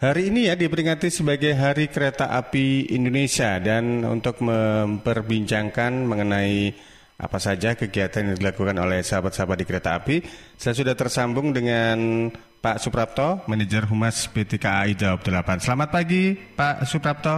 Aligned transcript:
Hari 0.00 0.32
ini 0.32 0.48
ya 0.48 0.56
diperingati 0.56 1.12
sebagai 1.12 1.52
Hari 1.52 1.92
Kereta 1.92 2.32
Api 2.32 2.88
Indonesia 2.88 3.60
dan 3.60 4.00
untuk 4.08 4.40
memperbincangkan 4.40 5.92
mengenai 6.08 6.72
apa 7.20 7.36
saja 7.36 7.76
kegiatan 7.76 8.32
yang 8.32 8.40
dilakukan 8.40 8.80
oleh 8.80 9.04
sahabat-sahabat 9.04 9.60
di 9.60 9.68
kereta 9.68 9.92
api, 10.00 10.24
saya 10.56 10.72
sudah 10.72 10.96
tersambung 10.96 11.52
dengan 11.52 12.32
Pak 12.32 12.80
Suprapto, 12.80 13.44
Manajer 13.44 13.84
Humas 13.92 14.24
PT 14.32 14.56
KAI 14.56 14.96
Jawab 14.96 15.20
8. 15.20 15.68
Selamat 15.68 15.92
pagi, 15.92 16.32
Pak 16.32 16.88
Suprapto. 16.88 17.36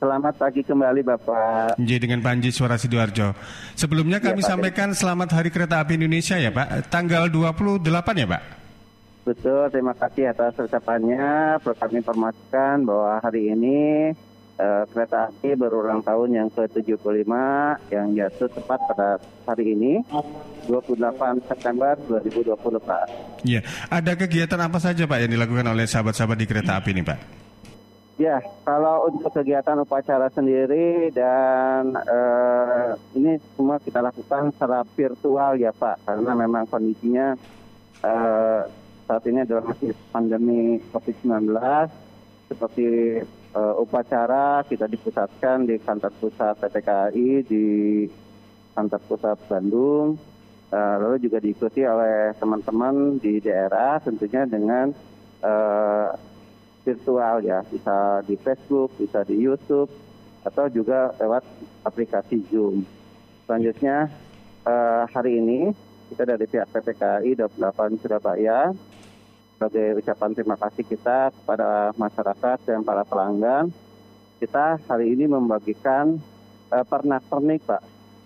Selamat 0.00 0.32
pagi 0.40 0.64
kembali 0.64 1.04
Bapak. 1.04 1.76
Jadi 1.76 2.08
dengan 2.08 2.24
Panji 2.24 2.56
Suara 2.56 2.80
Sidoarjo. 2.80 3.36
Sebelumnya 3.76 4.16
kami 4.16 4.40
ya, 4.40 4.56
sampaikan 4.56 4.96
selamat 4.96 5.28
Hari 5.36 5.52
Kereta 5.52 5.84
Api 5.84 6.00
Indonesia 6.00 6.40
ya 6.40 6.48
Pak, 6.56 6.88
tanggal 6.88 7.28
28 7.28 7.84
ya 8.16 8.28
Pak? 8.32 8.61
Betul, 9.22 9.70
terima 9.70 9.94
kasih 9.94 10.34
atas 10.34 10.58
ucapannya. 10.58 11.56
Perlu 11.62 11.78
kami 11.78 12.02
informasikan 12.02 12.82
bahwa 12.82 13.22
hari 13.22 13.54
ini 13.54 14.10
uh, 14.58 14.82
kereta 14.90 15.30
api 15.30 15.54
berulang 15.54 16.02
tahun 16.02 16.42
yang 16.42 16.48
ke-75 16.50 17.30
yang 17.94 18.06
jatuh 18.18 18.50
tepat 18.50 18.82
pada 18.90 19.08
hari 19.46 19.78
ini 19.78 20.02
28 20.66 21.46
September 21.46 21.94
2020 22.10 22.82
Pak. 22.82 23.04
Iya, 23.46 23.62
ada 23.86 24.12
kegiatan 24.18 24.58
apa 24.58 24.78
saja 24.82 25.06
Pak 25.06 25.18
yang 25.22 25.30
dilakukan 25.38 25.70
oleh 25.70 25.86
sahabat-sahabat 25.86 26.36
di 26.42 26.46
kereta 26.50 26.82
api 26.82 26.90
ini 26.90 27.06
Pak? 27.06 27.18
Ya, 28.18 28.42
kalau 28.66 29.06
untuk 29.06 29.30
kegiatan 29.34 29.78
upacara 29.82 30.26
sendiri 30.34 31.14
dan 31.14 31.94
uh, 31.94 32.94
ini 33.14 33.38
semua 33.54 33.78
kita 33.78 34.02
lakukan 34.02 34.50
secara 34.50 34.82
virtual 34.98 35.58
ya 35.58 35.70
Pak, 35.70 36.10
karena 36.10 36.30
memang 36.36 36.66
kondisinya 36.68 37.34
uh, 38.04 38.62
saat 39.12 39.28
ini 39.28 39.44
adalah 39.44 39.76
masih 39.76 39.92
pandemi 40.08 40.80
COVID-19 40.88 41.52
seperti 42.48 43.20
uh, 43.52 43.76
upacara 43.76 44.64
kita 44.64 44.88
dipusatkan 44.88 45.68
di 45.68 45.76
kantor 45.84 46.16
pusat 46.16 46.56
PPKI 46.56 47.28
di 47.44 47.64
kantor 48.72 49.00
pusat 49.04 49.36
Bandung. 49.52 50.16
Uh, 50.72 50.96
lalu 51.04 51.28
juga 51.28 51.44
diikuti 51.44 51.84
oleh 51.84 52.32
teman-teman 52.40 53.20
di 53.20 53.36
daerah 53.44 54.00
tentunya 54.00 54.48
dengan 54.48 54.96
uh, 55.44 56.16
virtual 56.80 57.44
ya. 57.44 57.60
Bisa 57.68 58.24
di 58.24 58.40
Facebook 58.40 58.96
bisa 58.96 59.28
di 59.28 59.36
YouTube 59.36 59.92
atau 60.40 60.72
juga 60.72 61.12
lewat 61.20 61.44
aplikasi 61.84 62.48
Zoom. 62.48 62.80
Selanjutnya 63.44 64.08
uh, 64.64 65.04
hari 65.12 65.36
ini 65.36 65.76
kita 66.12 66.28
dari 66.28 66.44
pihak 66.44 66.68
PPKI 66.68 67.40
28 67.40 68.00
Surabaya 68.04 68.72
sebagai 69.62 70.02
ucapan 70.02 70.34
terima 70.34 70.58
kasih 70.58 70.82
kita 70.82 71.30
kepada 71.30 71.94
masyarakat 71.94 72.58
dan 72.66 72.82
para 72.82 73.06
pelanggan, 73.06 73.70
kita 74.42 74.82
hari 74.90 75.14
ini 75.14 75.30
membagikan 75.30 76.18
uh, 76.74 76.82
pernak-pernik 76.82 77.62
Pak. 77.62 77.78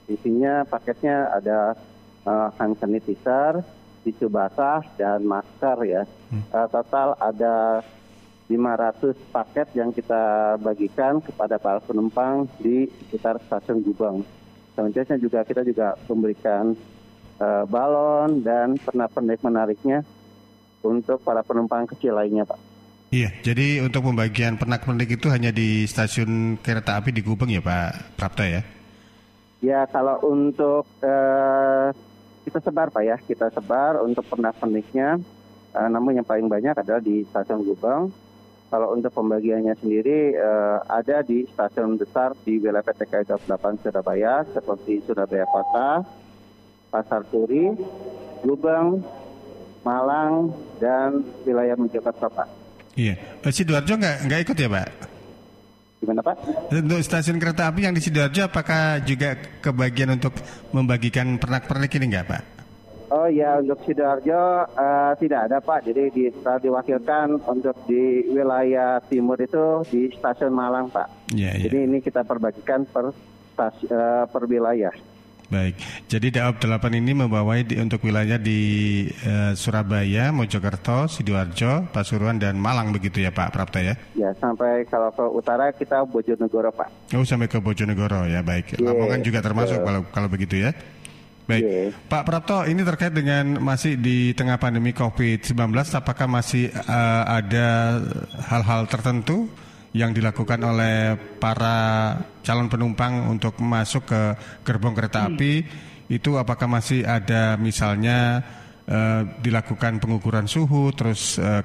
Isinya 0.09 0.65
paketnya 0.65 1.28
ada 1.37 1.77
uh, 2.25 2.48
hand 2.56 2.81
sanitizer, 2.81 3.61
tisu 4.01 4.33
basah, 4.33 4.81
dan 4.97 5.28
masker 5.28 5.77
ya. 5.84 6.03
Uh, 6.56 6.65
total 6.73 7.12
ada 7.20 7.84
500 8.48 9.12
paket 9.28 9.69
yang 9.77 9.93
kita 9.93 10.56
bagikan 10.65 11.21
kepada 11.21 11.61
para 11.61 11.84
penumpang 11.84 12.48
di 12.56 12.89
sekitar 13.05 13.37
stasiun 13.45 13.84
Gubeng. 13.84 14.25
Selanjutnya 14.73 15.21
juga 15.21 15.45
kita 15.45 15.61
juga 15.69 16.00
memberikan 16.09 16.73
uh, 17.45 17.69
balon 17.69 18.41
dan 18.41 18.81
pernak-pernik 18.81 19.45
menariknya 19.45 20.00
untuk 20.87 21.19
para 21.23 21.42
penumpang 21.42 21.87
kecil 21.91 22.15
lainnya, 22.15 22.47
Pak. 22.47 22.77
Iya, 23.11 23.31
jadi 23.39 23.87
untuk 23.87 24.11
pembagian 24.11 24.59
pernak-pernik 24.59 25.15
itu 25.15 25.31
hanya 25.31 25.55
di 25.55 25.87
stasiun 25.87 26.59
kereta 26.59 26.98
api 26.98 27.15
di 27.15 27.23
Gubeng 27.23 27.55
ya, 27.55 27.62
Pak 27.62 28.19
Prapta 28.19 28.43
ya? 28.43 28.62
Ya, 29.62 29.87
kalau 29.87 30.19
untuk 30.27 30.84
uh, 31.01 31.94
kita 32.43 32.59
sebar, 32.59 32.91
Pak 32.91 33.03
ya, 33.06 33.16
kita 33.22 33.49
sebar 33.55 34.03
untuk 34.03 34.27
pernak-perniknya. 34.27 35.22
Uh, 35.71 35.88
namun 35.88 36.19
yang 36.19 36.27
paling 36.27 36.50
banyak 36.50 36.75
adalah 36.75 36.99
di 36.99 37.22
stasiun 37.31 37.62
Gubeng. 37.62 38.10
Kalau 38.66 38.99
untuk 38.99 39.15
pembagiannya 39.15 39.78
sendiri 39.78 40.34
uh, 40.34 40.83
ada 40.91 41.22
di 41.22 41.47
stasiun 41.47 41.94
besar 42.03 42.34
di 42.43 42.59
wilayah 42.59 42.83
PTK 42.83 43.22
28 43.47 43.87
Surabaya 43.87 44.43
seperti 44.50 45.06
Surabaya 45.06 45.47
Kota, 45.47 46.03
Pasar 46.91 47.22
Turi, 47.31 47.71
Gubeng, 48.43 49.06
Malang, 49.86 50.50
dan 50.82 51.22
wilayah 51.47 51.78
Mojokerto, 51.78 52.26
Pak. 52.26 52.48
Iya. 52.98 53.14
Eh, 53.47 53.52
Sidoarjo 53.54 53.94
nggak 53.94 54.16
nggak 54.26 54.41
ikut 54.42 54.56
ya, 54.58 54.69
Pak? 54.72 54.88
Gimana, 56.02 56.20
Pak? 56.26 56.36
Untuk 56.74 57.00
stasiun 57.06 57.38
kereta 57.38 57.70
api 57.70 57.86
yang 57.86 57.94
di 57.94 58.02
Sidoarjo, 58.02 58.50
apakah 58.50 58.98
juga 59.06 59.38
kebagian 59.62 60.19
untuk 60.19 60.34
membagikan 60.74 61.38
pernak-pernik 61.38 62.02
ini 62.02 62.06
nggak, 62.10 62.26
Pak? 62.26 62.42
Oh 63.06 63.30
ya, 63.30 63.62
untuk 63.62 63.78
Sidoarjo 63.86 64.66
uh, 64.66 65.14
tidak 65.22 65.47
ada, 65.47 65.62
Pak. 65.62 65.86
Jadi 65.86 66.03
di, 66.10 66.24
diwakilkan 66.34 67.38
untuk 67.47 67.78
di 67.86 68.26
wilayah 68.34 68.98
timur 69.06 69.38
itu 69.38 69.86
di 69.86 70.10
stasiun 70.10 70.50
Malang, 70.50 70.91
Pak. 70.91 71.30
Iya, 71.30 71.54
iya. 71.54 71.64
Jadi 71.70 71.78
ini 71.86 71.98
kita 72.03 72.26
perbagikan 72.26 72.82
per, 72.82 73.14
stasi, 73.54 73.86
uh, 73.94 74.26
per 74.26 74.42
wilayah. 74.50 74.91
Baik, 75.47 75.79
jadi 76.11 76.43
Daob 76.43 76.59
8 76.59 76.91
ini 76.99 77.15
membawai 77.15 77.62
di, 77.62 77.79
untuk 77.79 78.03
wilayah 78.03 78.34
di 78.34 78.59
uh, 79.23 79.55
Surabaya, 79.55 80.34
Mojokerto, 80.34 81.07
Sidoarjo, 81.07 81.87
Pasuruan 81.95 82.43
dan 82.43 82.59
Malang 82.59 82.91
begitu 82.91 83.23
ya 83.23 83.31
Pak 83.31 83.55
Prapta 83.55 83.79
ya? 83.79 83.95
Ya, 84.19 84.34
sampai 84.43 84.83
kalau 84.91 85.15
ke 85.15 85.23
utara 85.23 85.71
kita 85.71 86.03
Bojonegoro 86.03 86.75
Pak. 86.75 87.15
Oh, 87.15 87.23
sampai 87.23 87.47
ke 87.47 87.62
Bojonegoro 87.62 88.27
ya, 88.27 88.43
baik. 88.43 88.75
Yeah. 88.75 88.91
Lamongan 88.91 89.23
juga 89.23 89.39
termasuk 89.39 89.79
yeah. 89.79 89.87
kalau 89.87 90.01
kalau 90.11 90.27
begitu 90.27 90.67
ya. 90.67 90.75
Baik, 91.47 91.63
yeah. 91.63 91.95
Pak 92.11 92.27
Prapto, 92.27 92.67
ini 92.67 92.83
terkait 92.83 93.15
dengan 93.15 93.63
masih 93.63 93.95
di 93.95 94.34
tengah 94.34 94.59
pandemi 94.59 94.91
COVID-19, 94.91 95.55
apakah 95.95 96.27
masih 96.27 96.75
uh, 96.75 97.23
ada 97.23 98.03
hal-hal 98.51 98.91
tertentu 98.91 99.47
yang 99.97 100.12
dilakukan 100.12 100.61
oleh 100.61 101.17
para 101.41 102.12
calon 102.45 102.69
penumpang 102.69 103.33
untuk 103.33 103.57
masuk 103.65 104.05
ke 104.05 104.21
gerbong 104.61 104.93
kereta 104.93 105.25
hmm. 105.25 105.29
api 105.33 105.53
itu 106.12 106.37
apakah 106.37 106.69
masih 106.69 107.03
ada 107.03 107.57
misalnya 107.57 108.45
uh, 108.87 109.25
dilakukan 109.41 109.99
pengukuran 109.99 110.45
suhu 110.45 110.93
terus 110.93 111.41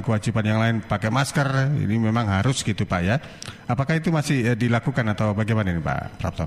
kewajiban-kewajiban 0.00 0.44
yang 0.46 0.60
lain 0.62 0.76
pakai 0.86 1.10
masker 1.10 1.74
ini 1.74 1.98
memang 1.98 2.30
harus 2.30 2.62
gitu 2.62 2.86
Pak 2.86 3.00
ya 3.02 3.18
apakah 3.66 3.98
itu 3.98 4.14
masih 4.14 4.54
uh, 4.54 4.56
dilakukan 4.56 5.04
atau 5.12 5.34
bagaimana 5.34 5.74
ini 5.74 5.82
Pak 5.82 6.22
Prapto? 6.22 6.46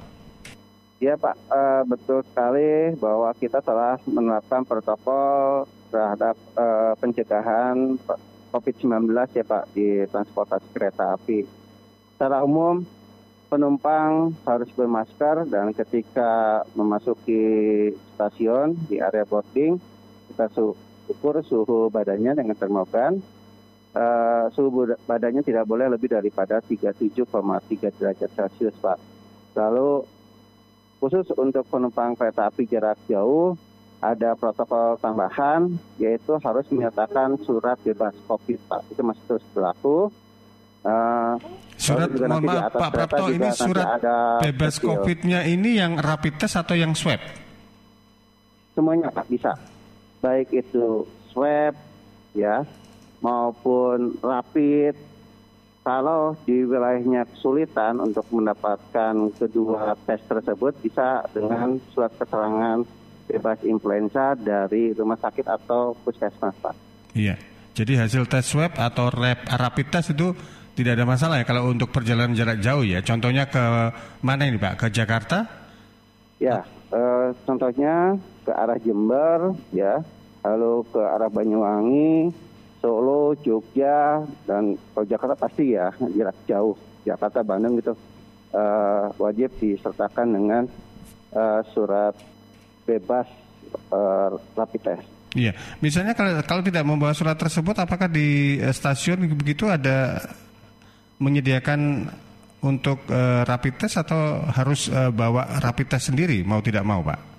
Ya 1.04 1.20
Pak 1.20 1.36
uh, 1.52 1.84
betul 1.84 2.24
sekali 2.32 2.96
bahwa 2.96 3.36
kita 3.36 3.60
telah 3.60 4.00
menerapkan 4.08 4.64
protokol 4.64 5.68
terhadap 5.92 6.40
uh, 6.56 6.96
pencegahan 6.98 8.00
COVID-19 8.56 9.12
ya 9.36 9.44
Pak 9.44 9.76
di 9.76 10.08
transportasi 10.08 10.68
kereta 10.72 11.12
api. 11.20 11.44
Secara 12.16 12.40
umum 12.48 12.88
penumpang 13.52 14.32
harus 14.48 14.72
bermasker 14.72 15.44
dan 15.52 15.76
ketika 15.76 16.64
memasuki 16.72 17.92
stasiun 18.16 18.80
di 18.88 19.04
area 19.04 19.28
boarding 19.28 19.76
kita 20.32 20.48
ukur 21.12 21.44
suhu 21.44 21.92
badannya 21.92 22.40
dengan 22.40 22.56
termogan. 22.56 23.20
Uh, 23.96 24.52
suhu 24.52 24.92
badannya 25.08 25.40
tidak 25.40 25.64
boleh 25.64 25.88
lebih 25.88 26.12
daripada 26.12 26.60
37,3 26.60 27.24
derajat 27.96 28.32
Celcius 28.36 28.76
Pak. 28.80 29.00
Lalu 29.56 30.04
khusus 31.00 31.28
untuk 31.36 31.64
penumpang 31.72 32.16
kereta 32.16 32.52
api 32.52 32.68
jarak 32.68 33.00
jauh 33.08 33.56
ada 34.04 34.36
protokol 34.36 35.00
tambahan 35.00 35.72
yaitu 35.98 36.38
harus 36.44 36.66
menyatakan 36.70 37.40
surat 37.44 37.80
bebas 37.82 38.14
COVID 38.28 38.60
Pak 38.68 38.82
itu 38.92 39.02
masih 39.02 39.24
terus 39.28 39.46
berlaku. 39.56 40.12
Uh, 40.86 41.42
surat 41.82 42.14
mohon 42.14 42.46
maaf 42.46 42.70
Pak 42.70 42.90
Prapto 42.94 43.26
ini 43.34 43.50
surat 43.50 43.98
bebas 44.38 44.78
COVID-nya 44.78 45.42
ini 45.50 45.82
yang 45.82 45.98
rapid 45.98 46.38
test 46.38 46.62
atau 46.62 46.78
yang 46.78 46.94
swab? 46.94 47.18
Semuanya 48.78 49.10
Pak 49.10 49.26
bisa. 49.26 49.58
Baik 50.22 50.54
itu 50.54 51.10
swab 51.34 51.74
ya 52.38 52.68
maupun 53.24 54.20
rapid 54.22 54.94
kalau 55.86 56.34
di 56.50 56.66
wilayahnya 56.66 57.30
kesulitan 57.30 58.02
untuk 58.02 58.26
mendapatkan 58.34 59.14
kedua 59.38 59.94
tes 60.10 60.18
tersebut 60.26 60.74
bisa 60.82 61.22
dengan 61.30 61.78
surat 61.94 62.10
keterangan 62.18 62.82
bebas 63.26 63.60
influenza 63.66 64.38
dari 64.38 64.94
rumah 64.94 65.18
sakit 65.18 65.46
atau 65.46 65.98
puskesmas, 66.06 66.56
Pak. 66.62 66.76
Iya. 67.18 67.36
Jadi 67.76 68.00
hasil 68.00 68.24
tes 68.32 68.48
swab 68.48 68.80
atau 68.80 69.12
rap, 69.12 69.44
rapid 69.52 69.88
test 69.92 70.16
itu 70.16 70.32
tidak 70.80 70.96
ada 70.96 71.06
masalah 71.08 71.44
ya 71.44 71.46
kalau 71.48 71.68
untuk 71.68 71.92
perjalanan 71.92 72.32
jarak 72.32 72.64
jauh 72.64 72.88
ya. 72.88 73.04
Contohnya 73.04 73.52
ke 73.52 73.92
mana 74.24 74.48
ini 74.48 74.56
Pak? 74.56 74.74
Ke 74.80 74.88
Jakarta? 74.88 75.44
Ya, 76.40 76.64
eh, 76.92 77.28
contohnya 77.44 78.16
ke 78.48 78.52
arah 78.52 78.80
Jember 78.80 79.56
ya, 79.76 80.04
lalu 80.44 80.88
ke 80.92 81.00
arah 81.00 81.32
Banyuwangi, 81.32 82.32
Solo, 82.80 83.36
Jogja, 83.44 84.24
dan 84.48 84.80
kalau 84.96 85.06
Jakarta 85.08 85.36
pasti 85.36 85.76
ya 85.76 85.92
jarak 86.16 86.38
jauh. 86.48 86.76
Jakarta, 87.06 87.46
Bandung 87.46 87.78
gitu 87.78 87.94
uh, 88.56 89.14
wajib 89.22 89.54
disertakan 89.62 90.28
dengan 90.34 90.64
uh, 91.36 91.62
surat 91.76 92.18
bebas 92.86 93.28
uh, 93.92 94.38
rapid 94.56 94.82
test. 94.82 95.06
Iya, 95.36 95.52
misalnya 95.84 96.16
kalau 96.16 96.40
kalau 96.48 96.64
tidak 96.64 96.88
membawa 96.88 97.12
surat 97.12 97.36
tersebut, 97.36 97.76
apakah 97.76 98.08
di 98.08 98.56
stasiun 98.72 99.28
begitu 99.36 99.68
ada 99.68 100.24
menyediakan 101.20 102.08
untuk 102.64 103.04
uh, 103.12 103.44
rapid 103.44 103.84
test 103.84 104.00
atau 104.00 104.42
harus 104.48 104.88
uh, 104.88 105.12
bawa 105.12 105.60
rapid 105.60 105.92
test 105.92 106.10
sendiri 106.10 106.42
mau 106.48 106.64
tidak 106.64 106.88
mau, 106.88 107.04
Pak? 107.04 107.36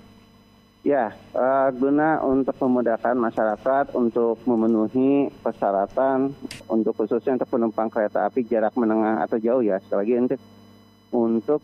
Ya, 0.86 1.10
uh, 1.34 1.66
guna 1.74 2.22
untuk 2.22 2.54
memudahkan 2.62 3.18
masyarakat 3.18 3.90
untuk 3.98 4.38
memenuhi 4.46 5.26
persyaratan 5.42 6.30
untuk 6.70 6.94
khususnya 6.94 7.42
untuk 7.42 7.50
penumpang 7.50 7.90
kereta 7.90 8.30
api 8.30 8.46
jarak 8.46 8.70
menengah 8.78 9.26
atau 9.26 9.34
jauh 9.34 9.66
ya. 9.66 9.82
Sekali 9.82 9.98
lagi 9.98 10.14
untuk 10.14 10.40
untuk 11.10 11.60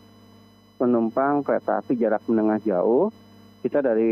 penumpang 0.75 1.39
kereta 1.39 1.79
api 1.79 1.95
jarak 1.95 2.19
menengah 2.27 2.59
jauh, 2.67 3.15
kita 3.63 3.79
dari 3.79 4.11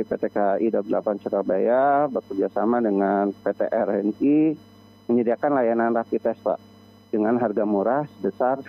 PT 0.00 0.32
KAI 0.32 0.72
28 0.72 1.20
Surabaya 1.20 2.08
bekerja 2.08 2.48
sama 2.48 2.80
dengan 2.80 3.28
PT 3.28 3.68
RNI 3.68 4.36
menyediakan 5.12 5.60
layanan 5.60 5.92
rapid 5.92 6.24
test 6.24 6.40
Pak 6.40 6.56
dengan 7.12 7.36
harga 7.36 7.68
murah 7.68 8.08
sebesar 8.16 8.64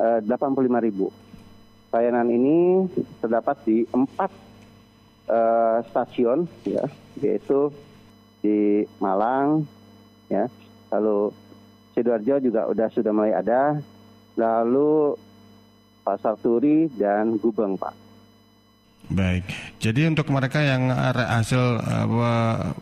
uh, 0.00 0.24
85.000. 0.24 1.92
Layanan 1.92 2.32
ini 2.32 2.88
terdapat 3.20 3.60
di 3.68 3.84
empat 3.92 4.32
uh, 5.28 5.84
stasiun 5.92 6.48
ya 6.64 6.88
yaitu 7.20 7.68
di 8.40 8.88
Malang 9.04 9.68
ya 10.32 10.48
lalu 10.88 11.28
sidoarjo 11.92 12.40
juga 12.40 12.72
udah 12.72 12.88
sudah 12.88 13.12
mulai 13.12 13.36
ada 13.36 13.84
lalu 14.32 15.12
Pasar 16.00 16.40
Turi 16.40 16.88
dan 16.96 17.36
Gubeng 17.36 17.76
Pak. 17.76 18.05
Baik, 19.06 19.46
jadi 19.78 20.10
untuk 20.10 20.26
mereka 20.34 20.58
yang 20.58 20.90
hasil 20.90 21.78
uh, 21.78 22.74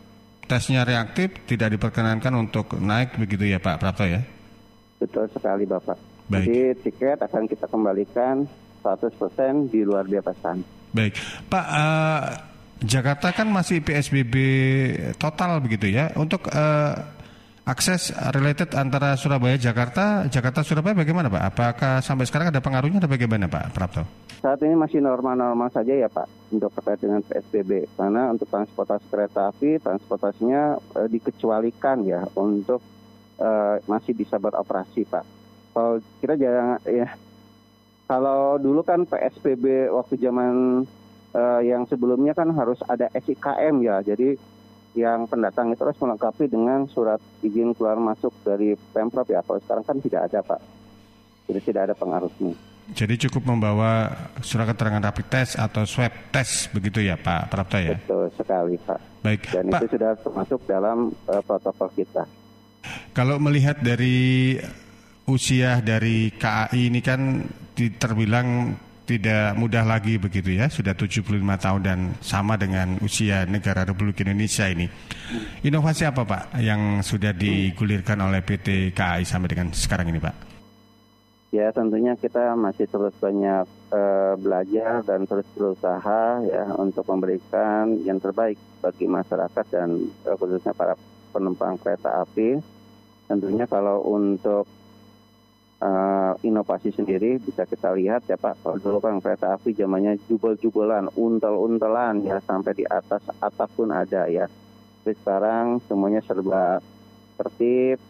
tesnya 0.49 0.85
reaktif 0.89 1.37
tidak 1.45 1.77
diperkenankan 1.77 2.33
untuk 2.37 2.81
naik 2.81 3.17
begitu 3.21 3.45
ya 3.45 3.61
Pak 3.61 3.77
Prapto 3.77 4.09
ya? 4.09 4.25
Betul 4.97 5.29
sekali 5.33 5.69
Bapak. 5.69 6.01
Baik. 6.33 6.47
Jadi 6.49 6.61
tiket 6.81 7.19
akan 7.21 7.45
kita 7.45 7.69
kembalikan 7.69 8.49
100% 8.81 9.69
di 9.69 9.85
luar 9.85 10.09
biaya 10.09 10.25
pesan. 10.25 10.65
Baik, 10.93 11.17
Pak. 11.49 11.67
Uh, 11.69 12.23
Jakarta 12.85 13.33
kan 13.33 13.49
masih 13.49 13.81
PSBB 13.81 14.35
total 15.17 15.61
begitu 15.65 15.89
ya. 15.89 16.13
Untuk 16.21 16.53
uh, 16.53 16.93
akses 17.65 18.13
related 18.37 18.77
antara 18.77 19.17
Surabaya 19.17 19.57
Jakarta, 19.57 20.29
Jakarta 20.29 20.61
Surabaya 20.61 20.93
bagaimana 20.93 21.33
Pak? 21.33 21.43
Apakah 21.49 21.95
sampai 22.05 22.29
sekarang 22.29 22.53
ada 22.53 22.61
pengaruhnya 22.61 23.01
atau 23.01 23.09
bagaimana 23.09 23.49
Pak 23.49 23.73
Prapto? 23.73 24.05
Saat 24.45 24.61
ini 24.61 24.77
masih 24.77 25.01
normal-normal 25.01 25.73
saja 25.73 25.97
ya 25.97 26.13
Pak 26.13 26.53
untuk 26.53 26.69
terkait 26.77 27.01
dengan 27.01 27.25
PSBB. 27.25 27.89
Karena 27.97 28.29
untuk 28.29 28.45
transportasi 28.53 29.09
kereta 29.09 29.49
api, 29.49 29.81
transportasinya 29.81 30.77
uh, 30.77 31.09
dikecualikan 31.09 32.05
ya 32.05 32.29
untuk 32.37 32.85
uh, 33.41 33.81
masih 33.89 34.13
bisa 34.13 34.37
beroperasi 34.37 35.09
Pak. 35.09 35.25
Kalau 35.73 36.05
kita 36.21 36.37
jangan 36.37 36.79
ya 36.85 37.09
kalau 38.05 38.61
dulu 38.61 38.85
kan 38.85 39.09
PSBB 39.09 39.89
waktu 39.89 40.21
zaman 40.21 40.85
uh, 41.33 41.61
yang 41.65 41.89
sebelumnya 41.89 42.37
kan 42.37 42.53
harus 42.53 42.77
ada 42.85 43.09
SIKM 43.17 43.81
ya. 43.81 44.05
Jadi 44.05 44.37
yang 44.95 45.27
pendatang 45.27 45.75
itu 45.75 45.83
harus 45.83 45.99
melengkapi 45.99 46.47
dengan 46.47 46.87
surat 46.87 47.19
izin 47.43 47.75
keluar 47.75 47.99
masuk 47.99 48.31
dari 48.47 48.79
Pemprov 48.95 49.27
ya. 49.27 49.43
Kalau 49.43 49.61
sekarang 49.63 49.85
kan 49.85 49.97
tidak 49.99 50.31
ada 50.31 50.41
Pak. 50.41 50.61
Jadi 51.51 51.61
tidak 51.61 51.83
ada 51.91 51.95
pengaruhnya. 51.99 52.55
Jadi 52.95 53.15
cukup 53.27 53.49
membawa 53.49 54.13
surat 54.45 54.69
keterangan 54.69 55.01
rapid 55.01 55.27
test 55.33 55.53
atau 55.57 55.89
swab 55.89 56.13
test 56.29 56.69
begitu 56.77 57.01
ya 57.01 57.17
Pak 57.17 57.49
Prapta 57.49 57.81
ya? 57.81 57.97
Betul 57.97 58.29
sekali 58.37 58.77
Pak. 58.77 59.01
Baik. 59.25 59.41
Dan 59.51 59.73
Pak, 59.73 59.81
itu 59.83 59.87
sudah 59.97 60.11
termasuk 60.21 60.61
dalam 60.69 61.09
uh, 61.27 61.43
protokol 61.43 61.89
kita. 61.97 62.29
Kalau 63.17 63.41
melihat 63.41 63.81
dari 63.81 64.61
usia 65.25 65.81
dari 65.81 66.29
KAI 66.37 66.93
ini 66.93 67.01
kan 67.01 67.41
terbilang 67.75 68.77
tidak 69.05 69.53
mudah 69.61 69.85
lagi 69.85 70.17
begitu 70.17 70.57
ya, 70.57 70.73
sudah 70.73 70.97
75 70.97 71.29
tahun 71.61 71.81
dan 71.85 71.99
sama 72.25 72.57
dengan 72.57 72.97
usia 73.05 73.45
negara 73.45 73.85
Republik 73.85 74.25
Indonesia 74.25 74.65
ini. 74.65 74.89
Inovasi 75.61 76.09
apa 76.09 76.25
Pak 76.25 76.57
yang 76.61 77.05
sudah 77.05 77.37
digulirkan 77.37 78.17
oleh 78.25 78.41
PT 78.41 78.97
KAI 78.97 79.29
sampai 79.29 79.49
dengan 79.53 79.69
sekarang 79.77 80.09
ini 80.09 80.21
Pak? 80.21 80.35
Ya 81.55 81.71
tentunya 81.71 82.19
kita 82.19 82.59
masih 82.59 82.91
terus 82.91 83.15
banyak 83.23 83.63
uh, 83.95 84.35
belajar 84.43 85.07
dan 85.07 85.23
terus 85.23 85.47
berusaha 85.55 86.43
ya 86.43 86.67
untuk 86.75 87.07
memberikan 87.07 87.95
yang 88.03 88.19
terbaik 88.19 88.59
bagi 88.83 89.07
masyarakat 89.07 89.63
dan 89.71 90.11
uh, 90.27 90.35
khususnya 90.35 90.75
para 90.75 90.99
penumpang 91.31 91.79
kereta 91.79 92.27
api. 92.27 92.59
Tentunya 93.31 93.71
kalau 93.71 94.03
untuk 94.03 94.67
uh, 95.85 96.33
inovasi 96.41 96.91
sendiri 96.97 97.37
bisa 97.37 97.69
kita 97.69 97.93
lihat 97.93 98.25
ya 98.25 98.41
Pak. 98.41 98.65
Kalau 98.65 98.81
dulu 98.81 98.99
kan 99.05 99.21
kereta 99.21 99.55
api 99.55 99.77
zamannya 99.77 100.17
jubel-jubelan, 100.25 101.13
untel-untelan 101.15 102.25
ya 102.25 102.41
sampai 102.41 102.73
di 102.73 102.85
atas 102.89 103.21
atap 103.39 103.69
pun 103.77 103.93
ada 103.93 104.25
ya. 104.27 104.49
Tapi 105.05 105.13
sekarang 105.21 105.85
semuanya 105.85 106.25
serba 106.25 106.81
tertib 107.37 108.01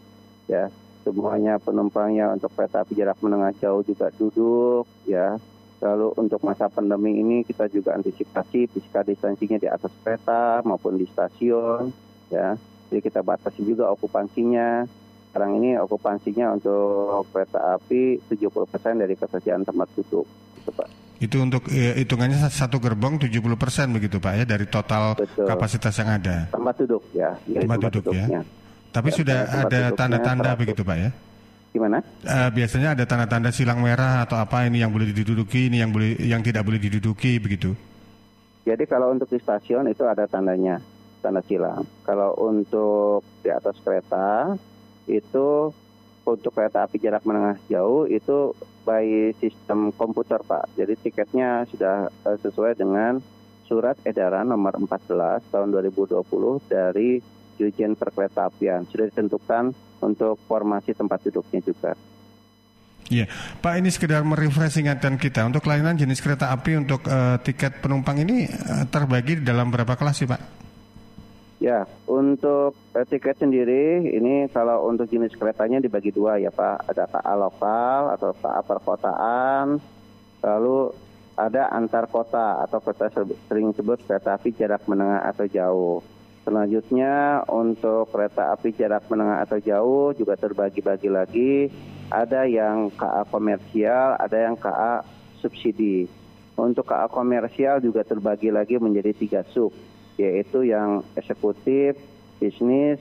ya. 0.47 0.71
Semuanya 1.05 1.61
penumpangnya 1.61 2.33
untuk 2.33 2.49
kereta 2.57 2.81
api 2.81 2.97
jarak 2.97 3.21
menengah 3.21 3.53
jauh 3.61 3.85
juga 3.85 4.09
duduk 4.15 4.89
ya. 5.05 5.37
Lalu 5.83 6.17
untuk 6.17 6.41
masa 6.41 6.65
pandemi 6.71 7.19
ini 7.19 7.45
kita 7.45 7.69
juga 7.69 7.93
antisipasi 7.93 8.65
physical 8.71 9.05
distancingnya 9.05 9.59
di 9.61 9.69
atas 9.69 9.93
kereta 10.01 10.65
maupun 10.65 10.97
di 10.97 11.05
stasiun 11.05 11.93
ya. 12.33 12.57
Jadi 12.89 13.01
kita 13.05 13.21
batasi 13.21 13.61
juga 13.61 13.91
okupansinya 13.93 14.87
sekarang 15.35 15.59
ini 15.59 15.75
okupansinya 15.75 16.55
untuk 16.55 17.27
kereta 17.35 17.75
api 17.75 18.23
70% 18.31 19.03
dari 19.03 19.19
ketersediaan 19.19 19.67
tempat 19.67 19.91
duduk. 19.99 20.23
Gitu, 20.55 20.71
Pak. 20.71 20.87
Itu 21.19 21.43
untuk 21.43 21.67
ya, 21.67 21.91
hitungannya 21.91 22.39
satu 22.47 22.79
gerbong 22.79 23.19
70% 23.19 23.43
begitu 23.91 24.23
Pak 24.23 24.31
ya 24.31 24.43
dari 24.47 24.63
total 24.63 25.19
Betul. 25.19 25.43
kapasitas 25.43 25.91
yang 25.99 26.15
ada. 26.15 26.47
Tempat 26.55 26.75
duduk 26.79 27.03
ya. 27.11 27.35
Tempat, 27.43 27.67
tempat 27.67 27.77
duduk 27.83 27.91
ya. 27.91 27.99
duduknya. 27.99 28.27
ya. 28.31 28.41
Tapi 28.95 29.09
ya, 29.11 29.15
sudah 29.19 29.39
ada 29.67 29.81
tanda-tanda 29.91 30.51
begitu 30.55 30.87
Pak 30.87 30.97
ya? 31.03 31.09
Gimana? 31.75 31.99
Uh, 32.23 32.49
biasanya 32.55 32.95
ada 32.95 33.03
tanda-tanda 33.03 33.51
silang 33.51 33.83
merah 33.83 34.23
atau 34.23 34.39
apa 34.39 34.63
ini 34.71 34.79
yang 34.79 34.95
boleh 34.95 35.11
diduduki, 35.11 35.67
ini 35.67 35.83
yang 35.83 35.91
boleh 35.91 36.15
yang 36.23 36.39
tidak 36.39 36.63
boleh 36.63 36.79
diduduki 36.79 37.43
begitu. 37.43 37.75
Jadi 38.63 38.87
kalau 38.87 39.11
untuk 39.11 39.27
di 39.27 39.35
stasiun 39.43 39.91
itu 39.91 40.07
ada 40.07 40.23
tandanya, 40.31 40.79
tanda 41.19 41.43
silang. 41.43 41.83
Kalau 42.07 42.31
untuk 42.39 43.19
di 43.43 43.51
atas 43.51 43.75
kereta 43.83 44.55
itu 45.05 45.71
untuk 46.25 46.51
kereta 46.57 46.89
api 46.89 46.97
jarak 46.97 47.21
menengah 47.23 47.55
jauh 47.69 48.09
itu 48.09 48.53
by 48.85 49.33
sistem 49.37 49.93
komputer 49.93 50.41
Pak. 50.41 50.73
Jadi 50.73 50.93
tiketnya 50.97 51.65
sudah 51.69 52.09
uh, 52.25 52.37
sesuai 52.41 52.77
dengan 52.77 53.21
surat 53.65 53.97
edaran 54.05 54.49
nomor 54.49 54.77
14 54.77 55.49
tahun 55.49 55.69
2020 55.73 56.21
dari 56.69 57.21
Dirjen 57.57 57.97
Perkeretaapian. 57.97 58.85
Sudah 58.89 59.05
ditentukan 59.09 59.73
untuk 60.01 60.37
formasi 60.45 60.93
tempat 60.93 61.23
duduknya 61.25 61.61
juga. 61.65 61.93
Iya, 63.05 63.29
Pak 63.61 63.73
ini 63.77 63.93
sekedar 63.93 64.25
merefresh 64.25 64.81
ingatan 64.81 65.21
kita 65.21 65.45
untuk 65.45 65.69
layanan 65.69 65.93
jenis 65.93 66.25
kereta 66.25 66.49
api 66.49 66.73
untuk 66.81 67.05
uh, 67.05 67.37
tiket 67.37 67.77
penumpang 67.77 68.17
ini 68.17 68.49
uh, 68.49 68.89
terbagi 68.89 69.45
dalam 69.45 69.69
berapa 69.69 69.93
kelas 69.93 70.25
sih 70.25 70.29
Pak? 70.29 70.64
Ya, 71.65 71.89
untuk 72.05 72.77
uh, 72.77 73.05
tiket 73.09 73.41
sendiri 73.41 74.05
ini 74.13 74.45
kalau 74.53 74.85
untuk 74.85 75.09
jenis 75.09 75.33
keretanya 75.33 75.81
dibagi 75.81 76.13
dua 76.13 76.37
ya 76.37 76.53
Pak. 76.53 76.93
Ada 76.93 77.09
KA 77.09 77.33
lokal 77.33 78.13
atau 78.13 78.37
KA 78.37 78.61
perkotaan, 78.61 79.81
lalu 80.45 80.93
ada 81.33 81.73
antar 81.73 82.05
kota 82.05 82.61
atau 82.61 82.77
kota 82.77 83.09
sering 83.49 83.73
disebut 83.73 83.97
kereta 84.05 84.37
api 84.37 84.53
jarak 84.53 84.85
menengah 84.85 85.25
atau 85.25 85.49
jauh. 85.49 85.97
Selanjutnya 86.45 87.41
untuk 87.49 88.13
kereta 88.13 88.53
api 88.53 88.69
jarak 88.77 89.09
menengah 89.09 89.41
atau 89.41 89.57
jauh 89.57 90.13
juga 90.13 90.37
terbagi-bagi 90.37 91.09
lagi. 91.09 91.53
Ada 92.13 92.45
yang 92.45 92.93
KA 92.93 93.25
komersial, 93.25 94.21
ada 94.21 94.37
yang 94.37 94.53
KA 94.53 95.01
subsidi. 95.41 96.05
Untuk 96.61 96.85
KA 96.85 97.09
komersial 97.09 97.81
juga 97.81 98.05
terbagi 98.05 98.53
lagi 98.53 98.77
menjadi 98.77 99.17
tiga 99.17 99.41
sub 99.49 99.73
yaitu 100.15 100.63
yang 100.67 101.03
eksekutif, 101.15 101.99
bisnis, 102.39 102.99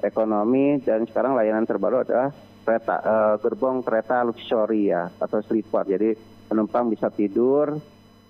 ekonomi, 0.00 0.80
dan 0.80 1.04
sekarang 1.08 1.36
layanan 1.36 1.68
terbaru 1.68 2.04
adalah 2.04 2.32
kereta 2.64 2.96
uh, 3.04 3.34
gerbong 3.40 3.84
kereta 3.84 4.24
luxury 4.24 4.88
ya 4.88 5.08
atau 5.20 5.44
sleeper. 5.44 5.84
Jadi 5.84 6.16
penumpang 6.48 6.88
bisa 6.88 7.12
tidur 7.12 7.76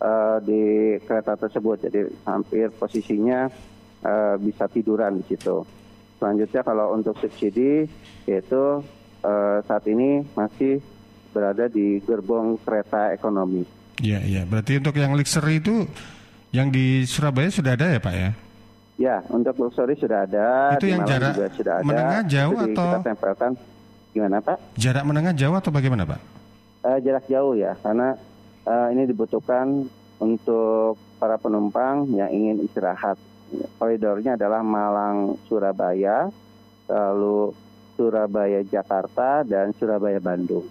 uh, 0.02 0.38
di 0.42 0.96
kereta 1.02 1.38
tersebut. 1.38 1.86
Jadi 1.86 2.00
hampir 2.26 2.74
posisinya 2.74 3.46
uh, 4.02 4.34
bisa 4.38 4.66
tiduran 4.66 5.22
di 5.22 5.24
situ. 5.30 5.62
selanjutnya 6.14 6.62
kalau 6.64 6.94
untuk 6.94 7.18
subsidi 7.20 7.84
yaitu 8.24 8.80
uh, 9.26 9.58
saat 9.66 9.84
ini 9.90 10.24
masih 10.32 10.80
berada 11.34 11.66
di 11.66 11.98
gerbong 12.00 12.56
kereta 12.62 13.10
ekonomi. 13.12 13.66
Iya, 14.00 14.22
iya. 14.22 14.42
Berarti 14.46 14.78
untuk 14.78 14.94
yang 14.96 15.12
luxury 15.18 15.58
itu 15.58 15.84
yang 16.54 16.70
di 16.70 17.02
Surabaya 17.02 17.50
sudah 17.50 17.74
ada 17.74 17.90
ya 17.90 17.98
Pak 17.98 18.14
ya? 18.14 18.30
Ya, 18.94 19.16
untuk 19.26 19.58
luxury 19.58 19.98
sudah 19.98 20.22
ada. 20.22 20.78
Itu 20.78 20.86
yang 20.86 21.02
jarak 21.02 21.34
juga 21.34 21.50
sudah 21.50 21.72
ada. 21.82 21.86
menengah 21.90 22.22
jauh 22.30 22.54
itu 22.54 22.62
atau? 22.70 22.90
Kita 22.94 23.06
tempelkan. 23.10 23.50
Gimana 24.14 24.38
Pak? 24.38 24.56
Jarak 24.78 25.02
menengah 25.02 25.34
jauh 25.34 25.56
atau 25.58 25.74
bagaimana 25.74 26.06
Pak? 26.06 26.20
Uh, 26.86 26.98
jarak 27.02 27.26
jauh 27.26 27.58
ya, 27.58 27.74
karena 27.82 28.14
uh, 28.70 28.86
ini 28.94 29.02
dibutuhkan 29.10 29.90
untuk 30.22 30.94
para 31.18 31.34
penumpang 31.42 32.06
yang 32.14 32.30
ingin 32.30 32.62
istirahat. 32.62 33.18
Koridornya 33.82 34.38
adalah 34.38 34.62
Malang 34.62 35.34
Surabaya, 35.50 36.30
lalu 36.86 37.50
Surabaya 37.98 38.62
Jakarta 38.62 39.42
dan 39.42 39.74
Surabaya 39.74 40.22
Bandung. 40.22 40.70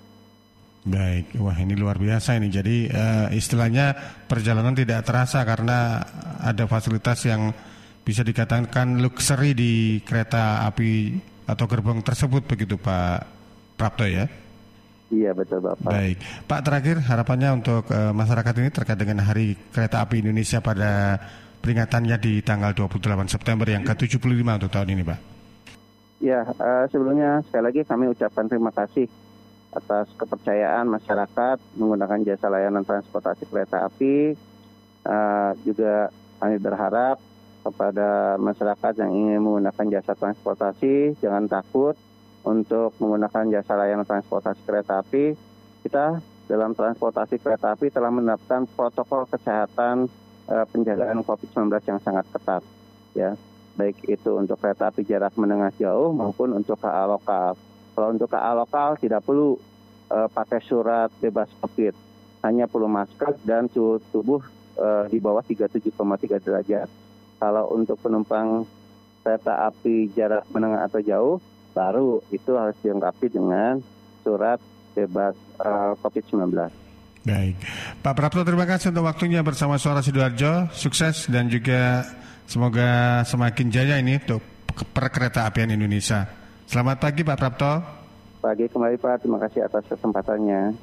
Baik, 0.84 1.40
wah 1.40 1.56
ini 1.56 1.80
luar 1.80 1.96
biasa 1.96 2.36
ini. 2.36 2.52
Jadi 2.52 2.92
uh, 2.92 3.32
istilahnya 3.32 3.96
perjalanan 4.28 4.75
tidak 4.75 5.08
terasa 5.08 5.40
karena 5.48 6.04
ada 6.44 6.68
fasilitas 6.68 7.24
yang 7.24 7.56
bisa 8.04 8.20
dikatakan 8.20 9.00
luxury 9.00 9.56
di 9.56 10.04
kereta 10.04 10.68
api 10.68 11.16
atau 11.48 11.66
gerbong 11.72 12.04
tersebut 12.04 12.44
begitu 12.44 12.75
Pak 12.75 13.24
Prapto 13.80 14.04
ya? 14.04 14.28
Iya 15.08 15.32
betul 15.32 15.63
Bapak. 15.63 15.88
Baik, 15.88 16.18
Pak 16.52 16.62
terakhir 16.68 17.00
harapannya 17.00 17.63
untuk 17.63 17.88
uh, 17.88 18.12
masyarakat 18.12 18.54
ini 18.60 18.70
terkait 18.75 19.00
dengan 19.00 19.24
Hari 19.24 19.56
Kereta 19.72 20.04
Api 20.04 20.20
Indonesia 20.20 20.60
pada 20.60 21.16
peringatannya 21.63 22.20
di 22.20 22.44
tanggal 22.44 22.75
28 22.75 23.32
September 23.32 23.63
yang 23.63 23.88
ke-75 23.88 24.20
untuk 24.20 24.68
tahun 24.68 24.90
ini 25.00 25.04
Pak. 25.08 25.20
Ya, 26.20 26.44
uh, 26.44 26.84
sebelumnya 26.92 27.40
sekali 27.48 27.63
lagi 27.72 27.82
kami 27.88 28.12
ucapkan 28.12 28.52
terima 28.52 28.72
kasih 28.75 29.08
atas 29.74 30.08
kepercayaan 30.15 30.86
masyarakat 30.86 31.58
menggunakan 31.75 32.22
jasa 32.24 32.48
layanan 32.48 32.86
transportasi 32.86 33.50
kereta 33.50 33.89
api. 33.89 34.38
Uh, 35.03 35.51
juga 35.68 36.08
kami 36.39 36.56
berharap 36.63 37.20
kepada 37.63 38.39
masyarakat 38.39 38.94
yang 39.03 39.12
ingin 39.12 39.39
menggunakan 39.44 40.00
jasa 40.00 40.15
transportasi 40.15 41.20
jangan 41.20 41.48
takut 41.48 41.96
untuk 42.44 42.96
menggunakan 43.00 43.51
jasa 43.51 43.74
layanan 43.75 44.08
transportasi 44.08 44.62
kereta 44.63 45.03
api. 45.03 45.36
Kita 45.84 46.20
dalam 46.48 46.75
transportasi 46.75 47.39
kereta 47.39 47.75
api 47.75 47.92
telah 47.92 48.12
menerapkan 48.12 48.68
protokol 48.68 49.27
kesehatan 49.27 50.08
uh, 50.48 50.65
penjagaan 50.72 51.24
COVID-19 51.24 51.72
yang 51.88 52.00
sangat 52.03 52.27
ketat, 52.32 52.63
ya 53.15 53.36
baik 53.74 54.06
itu 54.06 54.32
untuk 54.38 54.62
kereta 54.62 54.94
api 54.94 55.01
jarak 55.01 55.34
menengah 55.34 55.74
jauh 55.82 56.13
maupun 56.13 56.53
untuk 56.53 56.77
KA 56.77 57.10
lokal. 57.10 57.58
Kalau 57.94 58.08
untuk 58.10 58.30
KA 58.30 58.58
lokal 58.58 58.98
tidak 58.98 59.22
perlu 59.22 59.54
uh, 60.10 60.28
pakai 60.30 60.60
surat 60.66 61.14
bebas 61.22 61.50
COVID, 61.62 61.94
hanya 62.44 62.66
perlu 62.66 62.90
masker 62.90 63.40
dan 63.46 63.70
suhu 63.70 64.02
tubuh 64.10 64.42
uh, 64.78 65.06
di 65.08 65.22
bawah 65.22 65.46
37,3 65.46 65.94
derajat. 66.42 66.90
Kalau 67.38 67.70
untuk 67.72 68.02
penumpang 68.02 68.66
kereta 69.24 69.70
api 69.72 70.12
jarak 70.12 70.44
menengah 70.52 70.84
atau 70.90 71.00
jauh, 71.00 71.36
baru 71.72 72.20
itu 72.30 72.52
harus 72.58 72.76
dilengkapi 72.84 73.28
dengan 73.32 73.80
surat 74.22 74.60
bebas 74.94 75.34
uh, 75.64 75.94
COVID-19. 76.02 76.84
Baik, 77.24 77.56
Pak 78.04 78.14
Prapto 78.20 78.44
terima 78.44 78.68
kasih 78.68 78.92
untuk 78.92 79.08
waktunya 79.08 79.40
bersama 79.40 79.80
Suara 79.80 80.04
Sidoarjo. 80.04 80.68
Sukses 80.76 81.32
dan 81.32 81.48
juga 81.48 82.04
semoga 82.44 83.24
semakin 83.24 83.68
jaya 83.72 83.96
ini 83.96 84.20
untuk 84.20 84.44
perkereta 84.92 85.48
apian 85.48 85.72
Indonesia. 85.72 86.43
Selamat 86.74 87.06
pagi 87.06 87.22
Pak 87.22 87.38
Prapto. 87.38 87.74
Pagi 88.42 88.65
kembali 88.65 88.98
Pak, 88.98 89.22
terima 89.22 89.38
kasih 89.38 89.70
atas 89.70 89.86
kesempatannya. 89.94 90.74